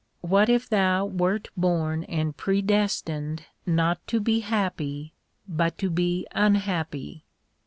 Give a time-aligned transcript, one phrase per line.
[0.21, 5.13] "what if thou wert born and predestined not to" be happy,
[5.47, 7.23] but to be unhappy